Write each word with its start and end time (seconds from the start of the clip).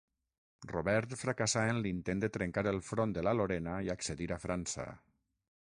Robert 0.69 1.11
fracassà 1.23 1.65
en 1.73 1.81
l'intent 1.87 2.23
de 2.23 2.31
trencar 2.37 2.63
el 2.71 2.81
front 2.89 3.13
de 3.19 3.25
la 3.29 3.35
Lorena 3.41 3.77
i 3.89 3.93
accedir 3.97 4.31
a 4.37 4.41
França. 4.47 4.89